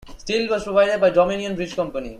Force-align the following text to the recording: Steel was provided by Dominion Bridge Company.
Steel 0.17 0.49
was 0.49 0.63
provided 0.63 0.99
by 0.99 1.11
Dominion 1.11 1.55
Bridge 1.55 1.75
Company. 1.75 2.09